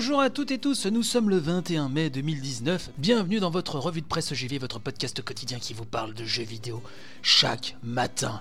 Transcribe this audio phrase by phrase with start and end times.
[0.00, 2.88] Bonjour à toutes et tous, nous sommes le 21 mai 2019.
[2.96, 6.42] Bienvenue dans votre revue de presse JV, votre podcast quotidien qui vous parle de jeux
[6.42, 6.82] vidéo
[7.20, 8.40] chaque matin.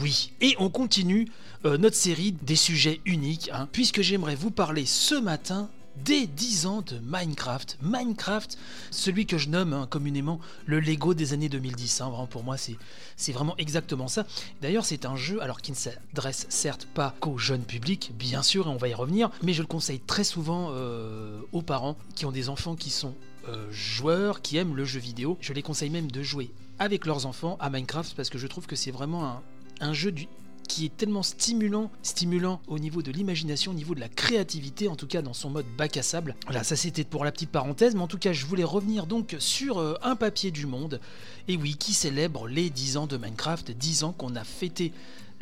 [0.00, 1.26] Oui, et on continue
[1.64, 6.66] euh, notre série des sujets uniques, hein, puisque j'aimerais vous parler ce matin des 10
[6.66, 7.78] ans de Minecraft.
[7.82, 8.56] Minecraft,
[8.90, 12.00] celui que je nomme hein, communément le Lego des années 2010.
[12.00, 12.10] Hein.
[12.30, 14.26] pour moi, c'est vraiment exactement ça.
[14.60, 18.66] D'ailleurs, c'est un jeu, alors qui ne s'adresse certes pas qu'au jeune public, bien sûr,
[18.66, 22.26] et on va y revenir, mais je le conseille très souvent euh, aux parents qui
[22.26, 23.14] ont des enfants qui sont
[23.48, 25.36] euh, joueurs, qui aiment le jeu vidéo.
[25.40, 28.66] Je les conseille même de jouer avec leurs enfants à Minecraft parce que je trouve
[28.66, 29.42] que c'est vraiment
[29.80, 30.26] un jeu du,
[30.72, 34.96] qui est tellement stimulant, stimulant au niveau de l'imagination, au niveau de la créativité, en
[34.96, 36.34] tout cas dans son mode bac à sable.
[36.46, 39.36] Voilà, ça c'était pour la petite parenthèse, mais en tout cas je voulais revenir donc
[39.38, 40.98] sur euh, un papier du monde,
[41.46, 44.92] et oui, qui célèbre les 10 ans de Minecraft, 10 ans qu'on a fêté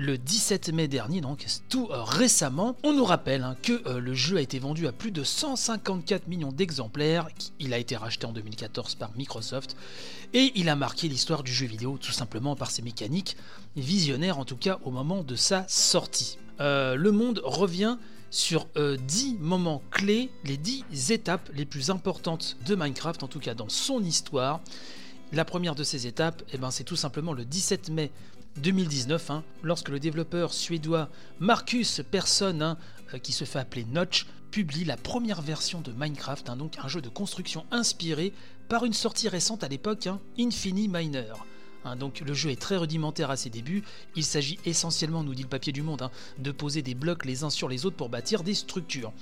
[0.00, 2.74] le 17 mai dernier, donc tout euh, récemment.
[2.82, 6.26] On nous rappelle hein, que euh, le jeu a été vendu à plus de 154
[6.26, 7.28] millions d'exemplaires.
[7.58, 9.76] Il a été racheté en 2014 par Microsoft
[10.32, 13.36] et il a marqué l'histoire du jeu vidéo tout simplement par ses mécaniques
[13.76, 16.38] visionnaires, en tout cas au moment de sa sortie.
[16.60, 17.98] Euh, le monde revient
[18.30, 23.54] sur 10 moments clés, les 10 étapes les plus importantes de Minecraft, en tout cas
[23.54, 24.60] dans son histoire.
[25.32, 28.12] La première de ces étapes, eh ben, c'est tout simplement le 17 mai
[28.56, 32.78] 2019, hein, lorsque le développeur suédois Marcus Persson, hein,
[33.14, 36.88] euh, qui se fait appeler Notch, publie la première version de Minecraft, hein, donc un
[36.88, 38.32] jeu de construction inspiré
[38.68, 41.34] par une sortie récente à l'époque, Infini Miner.
[41.84, 43.82] Hein, donc le jeu est très rudimentaire à ses débuts.
[44.16, 47.44] Il s'agit essentiellement, nous dit le papier du monde, hein, de poser des blocs les
[47.44, 49.12] uns sur les autres pour bâtir des structures.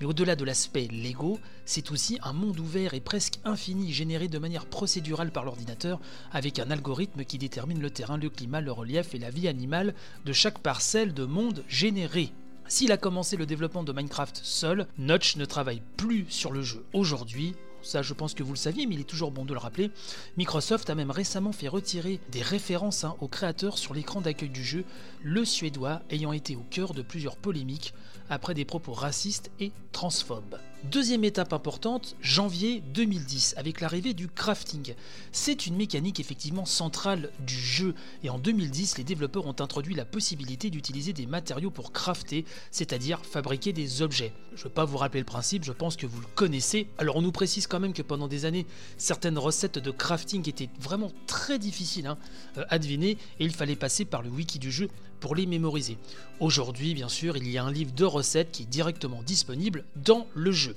[0.00, 4.38] Mais au-delà de l'aspect Lego, c'est aussi un monde ouvert et presque infini généré de
[4.38, 6.00] manière procédurale par l'ordinateur
[6.32, 9.94] avec un algorithme qui détermine le terrain, le climat, le relief et la vie animale
[10.24, 12.32] de chaque parcelle de monde généré.
[12.68, 16.84] S'il a commencé le développement de Minecraft seul, Notch ne travaille plus sur le jeu.
[16.92, 19.58] Aujourd'hui, ça je pense que vous le saviez, mais il est toujours bon de le
[19.58, 19.90] rappeler,
[20.36, 24.64] Microsoft a même récemment fait retirer des références hein, aux créateurs sur l'écran d'accueil du
[24.64, 24.84] jeu,
[25.22, 27.94] le suédois ayant été au cœur de plusieurs polémiques
[28.30, 30.58] après des propos racistes et transphobes.
[30.84, 34.94] Deuxième étape importante, janvier 2010, avec l'arrivée du crafting.
[35.32, 40.04] C'est une mécanique effectivement centrale du jeu, et en 2010, les développeurs ont introduit la
[40.04, 44.32] possibilité d'utiliser des matériaux pour crafter, c'est-à-dire fabriquer des objets.
[44.54, 46.86] Je ne vais pas vous rappeler le principe, je pense que vous le connaissez.
[46.98, 48.64] Alors on nous précise quand même que pendant des années,
[48.98, 52.18] certaines recettes de crafting étaient vraiment très difficiles hein,
[52.56, 54.88] euh, à deviner, et il fallait passer par le wiki du jeu
[55.20, 55.96] pour les mémoriser.
[56.40, 60.26] Aujourd'hui, bien sûr, il y a un livre de recettes qui est directement disponible dans
[60.34, 60.76] le jeu.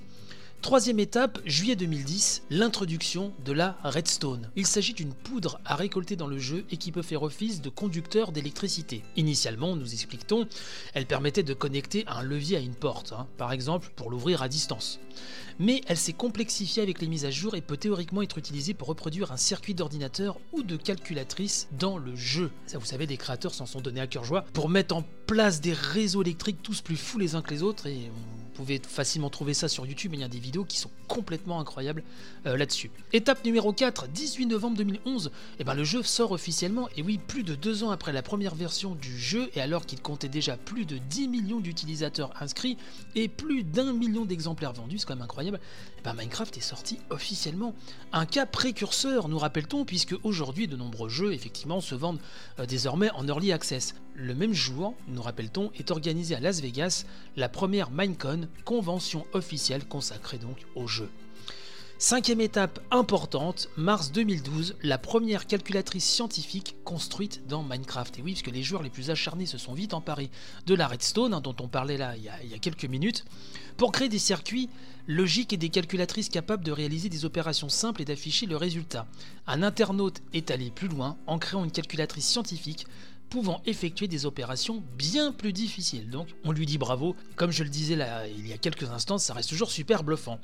[0.62, 4.52] Troisième étape, juillet 2010, l'introduction de la redstone.
[4.56, 7.70] Il s'agit d'une poudre à récolter dans le jeu et qui peut faire office de
[7.70, 9.02] conducteur d'électricité.
[9.18, 10.48] Initialement, nous expliquons,
[10.94, 14.50] elle permettait de connecter un levier à une porte, hein, par exemple pour l'ouvrir à
[14.50, 15.00] distance.
[15.58, 18.88] Mais elle s'est complexifiée avec les mises à jour et peut théoriquement être utilisée pour
[18.88, 22.52] reproduire un circuit d'ordinateur ou de calculatrice dans le jeu.
[22.68, 25.60] Ça, vous savez, des créateurs s'en sont donnés à cœur joie pour mettre en place
[25.60, 28.12] des réseaux électriques tous plus fous les uns que les autres et
[28.62, 32.04] pouvez facilement trouver ça sur YouTube, il y a des vidéos qui sont complètement incroyables
[32.46, 32.92] euh, là-dessus.
[33.14, 37.18] Étape numéro 4, 18 novembre 2011, et eh ben le jeu sort officiellement, et oui,
[37.18, 40.58] plus de deux ans après la première version du jeu, et alors qu'il comptait déjà
[40.58, 42.78] plus de 10 millions d'utilisateurs inscrits
[43.16, 45.60] et plus d'un million d'exemplaires vendus, c'est quand même incroyable,
[45.98, 47.76] eh ben Minecraft est sorti officiellement.
[48.14, 52.20] Un cas précurseur, nous rappelle-t-on, puisque aujourd'hui de nombreux jeux, effectivement, se vendent
[52.60, 53.96] euh, désormais en early access.
[54.14, 57.06] Le même jour, nous rappelle-t-on, est organisé à Las Vegas
[57.38, 61.10] la première Minecon convention officielle consacrée donc au jeu.
[62.04, 68.18] Cinquième étape importante, mars 2012, la première calculatrice scientifique construite dans Minecraft.
[68.18, 70.32] Et oui, puisque les joueurs les plus acharnés se sont vite emparés
[70.66, 73.24] de la redstone, hein, dont on parlait là il y, a, quelques minutes,
[73.78, 74.68] pour créer des circuits
[75.06, 79.06] logiques et des calculatrices capables de réaliser des opérations simples et d'afficher le résultat.
[79.46, 82.88] Un internaute est allé plus loin en créant une calculatrice scientifique
[83.32, 86.10] pouvant effectuer des opérations bien plus difficiles.
[86.10, 87.16] Donc on lui dit bravo.
[87.36, 90.40] Comme je le disais là il y a quelques instants, ça reste toujours super bluffant.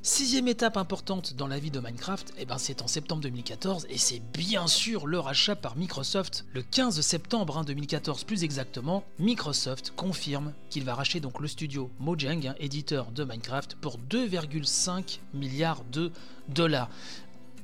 [0.00, 3.98] Sixième étape importante dans la vie de Minecraft, eh ben c'est en septembre 2014 et
[3.98, 6.44] c'est bien sûr le rachat par Microsoft.
[6.54, 12.46] Le 15 septembre 2014 plus exactement, Microsoft confirme qu'il va racheter donc le studio Mojang,
[12.46, 16.12] hein, éditeur de Minecraft, pour 2,5 milliards de
[16.48, 16.88] dollars.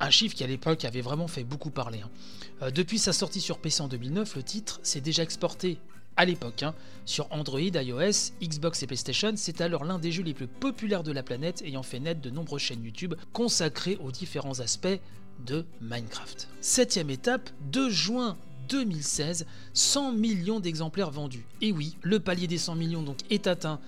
[0.01, 2.01] Un chiffre qui à l'époque avait vraiment fait beaucoup parler.
[2.01, 2.11] hein.
[2.63, 5.79] Euh, depuis sa sortie sur PC en 2009, le titre s'est déjà exporté
[6.17, 6.75] à l'époque hein,
[7.05, 9.33] sur Android, iOS, Xbox et PlayStation.
[9.37, 12.31] C'est alors l'un des jeux les plus populaires de la planète, ayant fait naître de
[12.31, 15.01] nombreuses chaînes YouTube consacrées aux différents aspects
[15.45, 16.49] de Minecraft.
[16.61, 18.37] Septième étape, 2 juin
[18.69, 21.45] 2016, 100 millions d'exemplaires vendus.
[21.61, 23.81] Et oui, le palier des 100 millions donc est atteint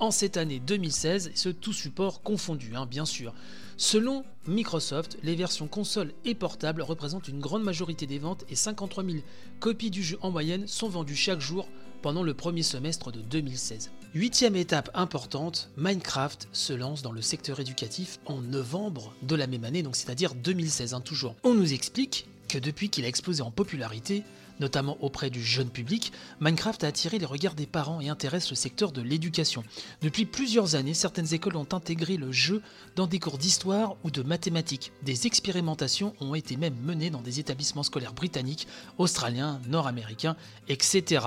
[0.00, 3.34] en cette année 2016, et ce tout support confondu, hein, bien sûr.
[3.76, 9.04] Selon Microsoft, les versions console et portable représentent une grande majorité des ventes et 53
[9.04, 9.16] 000
[9.58, 11.68] copies du jeu en moyenne sont vendues chaque jour
[12.02, 13.90] pendant le premier semestre de 2016.
[14.14, 19.64] Huitième étape importante, Minecraft se lance dans le secteur éducatif en novembre de la même
[19.64, 21.34] année, donc c'est-à-dire 2016 hein, toujours.
[21.42, 22.28] On nous explique
[22.58, 24.24] depuis qu'il a explosé en popularité,
[24.60, 28.56] notamment auprès du jeune public, Minecraft a attiré les regards des parents et intéresse le
[28.56, 29.64] secteur de l'éducation.
[30.02, 32.62] Depuis plusieurs années, certaines écoles ont intégré le jeu
[32.96, 34.92] dans des cours d'histoire ou de mathématiques.
[35.02, 38.66] Des expérimentations ont été même menées dans des établissements scolaires britanniques,
[38.98, 40.36] australiens, nord-américains,
[40.68, 41.26] etc.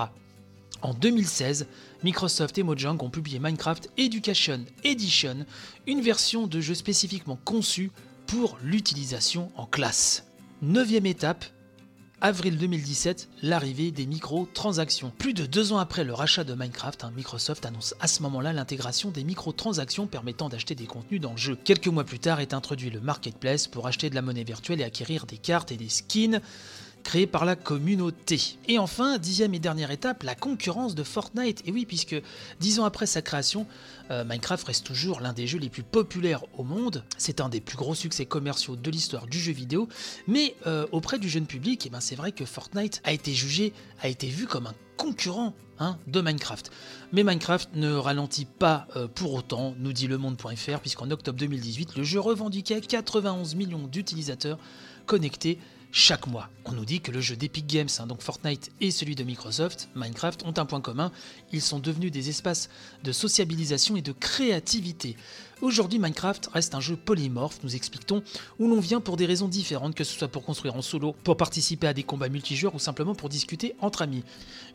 [0.80, 1.66] En 2016,
[2.04, 5.44] Microsoft et Mojang ont publié Minecraft Education Edition,
[5.88, 7.90] une version de jeu spécifiquement conçue
[8.28, 10.27] pour l'utilisation en classe.
[10.60, 11.44] Neuvième étape,
[12.20, 15.12] avril 2017, l'arrivée des microtransactions.
[15.16, 18.52] Plus de deux ans après le rachat de Minecraft, hein, Microsoft annonce à ce moment-là
[18.52, 21.56] l'intégration des microtransactions permettant d'acheter des contenus dans le jeu.
[21.62, 24.84] Quelques mois plus tard est introduit le marketplace pour acheter de la monnaie virtuelle et
[24.84, 26.40] acquérir des cartes et des skins
[27.08, 28.58] créés par la communauté.
[28.68, 31.62] Et enfin, dixième et dernière étape, la concurrence de Fortnite.
[31.64, 32.14] Et oui, puisque
[32.60, 33.66] dix ans après sa création,
[34.10, 37.02] euh, Minecraft reste toujours l'un des jeux les plus populaires au monde.
[37.16, 39.88] C'est un des plus gros succès commerciaux de l'histoire du jeu vidéo.
[40.26, 43.72] Mais euh, auprès du jeune public, eh ben, c'est vrai que Fortnite a été jugé,
[44.02, 46.70] a été vu comme un concurrent hein, de Minecraft.
[47.12, 51.96] Mais Minecraft ne ralentit pas euh, pour autant, nous dit le monde.fr, puisqu'en octobre 2018,
[51.96, 54.58] le jeu revendiquait 91 millions d'utilisateurs
[55.06, 55.58] connectés
[55.90, 56.48] chaque mois.
[56.64, 59.88] On nous dit que le jeu d'Epic Games, hein, donc Fortnite et celui de Microsoft,
[59.94, 61.10] Minecraft, ont un point commun,
[61.52, 62.68] ils sont devenus des espaces
[63.04, 65.16] de sociabilisation et de créativité.
[65.60, 68.22] Aujourd'hui, Minecraft reste un jeu polymorphe, nous explique-t-on,
[68.60, 71.36] où l'on vient pour des raisons différentes, que ce soit pour construire en solo, pour
[71.36, 74.22] participer à des combats multijoueurs ou simplement pour discuter entre amis.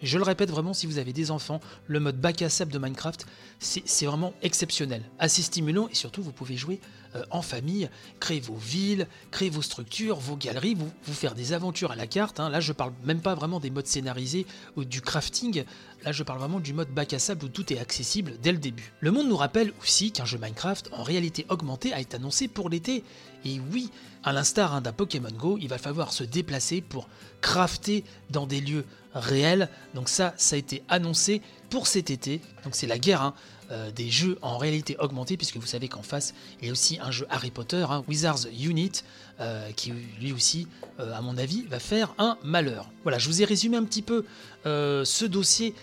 [0.01, 2.79] Je le répète vraiment, si vous avez des enfants, le mode bac à sable de
[2.79, 3.25] Minecraft,
[3.59, 6.81] c'est vraiment exceptionnel, assez stimulant et surtout vous pouvez jouer
[7.15, 7.89] euh, en famille,
[8.19, 12.39] créer vos villes, créer vos structures, vos galeries, vous, faire des aventures à la carte.
[12.39, 12.49] hein.
[12.49, 14.45] Là, je parle même pas vraiment des modes scénarisés
[14.75, 15.63] ou du crafting.
[16.03, 18.57] Là, je parle vraiment du mode bac à sable où tout est accessible dès le
[18.57, 18.91] début.
[18.99, 22.69] Le monde nous rappelle aussi qu'un jeu Minecraft en réalité augmentée a été annoncé pour
[22.69, 23.03] l'été.
[23.45, 23.89] Et oui,
[24.23, 27.07] à l'instar hein, d'un Pokémon Go, il va falloir se déplacer pour
[27.41, 29.69] crafter dans des lieux réels.
[29.93, 32.41] Donc ça, ça a été annoncé pour cet été.
[32.63, 33.33] Donc c'est la guerre hein,
[33.71, 36.99] euh, des jeux en réalité augmentée, puisque vous savez qu'en face, il y a aussi
[37.01, 38.91] un jeu Harry Potter, hein, Wizards Unit,
[39.39, 40.67] euh, qui lui aussi,
[40.99, 42.89] euh, à mon avis, va faire un malheur.
[43.03, 44.25] Voilà, je vous ai résumé un petit peu
[44.65, 45.73] ce dossier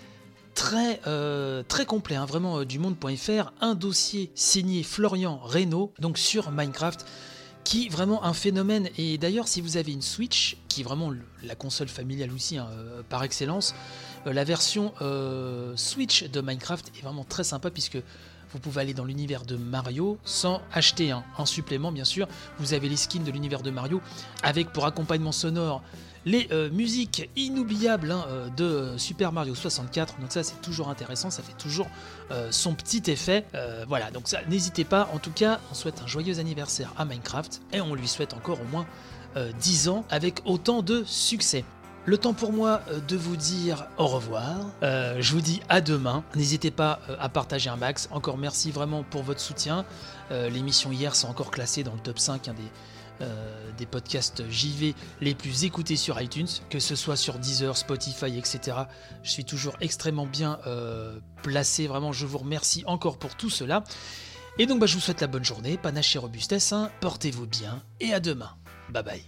[0.54, 1.00] très,
[1.86, 7.04] complet, vraiment du monde.fr, un dossier signé Florian Reynaud, donc sur Minecraft,
[7.64, 8.88] qui vraiment un phénomène.
[8.98, 11.12] Et d'ailleurs, si vous avez une Switch, qui est vraiment
[11.42, 13.74] la console familiale aussi hein, euh, par excellence,
[14.26, 17.98] euh, la version euh, Switch de Minecraft est vraiment très sympa puisque
[18.52, 22.26] vous pouvez aller dans l'univers de Mario sans acheter un, un supplément, bien sûr.
[22.58, 24.00] Vous avez les skins de l'univers de Mario
[24.42, 25.82] avec pour accompagnement sonore
[26.26, 30.20] les euh, musiques inoubliables hein, euh, de Super Mario 64.
[30.20, 31.88] Donc ça c'est toujours intéressant, ça fait toujours
[32.30, 33.46] euh, son petit effet.
[33.88, 35.08] Voilà, donc ça n'hésitez pas.
[35.14, 38.60] En tout cas, on souhaite un joyeux anniversaire à Minecraft et on lui souhaite encore
[38.60, 38.86] au moins
[39.36, 41.64] euh, 10 ans avec autant de succès.
[42.10, 44.66] Le temps pour moi euh, de vous dire au revoir.
[44.82, 46.24] Euh, je vous dis à demain.
[46.34, 48.08] N'hésitez pas euh, à partager un max.
[48.10, 49.84] Encore merci vraiment pour votre soutien.
[50.32, 52.54] Euh, L'émission hier sont encore classées dans le top 5 hein,
[53.78, 58.76] des, podcasts JV les plus écoutés sur iTunes, que ce soit sur Deezer, Spotify, etc.
[59.22, 60.58] Je suis toujours extrêmement bien
[61.44, 61.86] placé.
[61.86, 63.84] Vraiment, je vous remercie encore pour tout cela.
[64.58, 65.78] Et donc, bah, je vous souhaite la bonne journée.
[65.78, 66.72] Panache et robustesse.
[66.72, 66.90] hein.
[67.00, 67.84] Portez-vous bien.
[68.00, 68.50] Et à demain.
[68.88, 69.24] Bye bye.